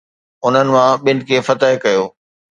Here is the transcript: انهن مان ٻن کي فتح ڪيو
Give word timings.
انهن 0.45 0.67
مان 0.75 0.93
ٻن 1.03 1.17
کي 1.27 1.35
فتح 1.47 1.71
ڪيو 1.83 2.03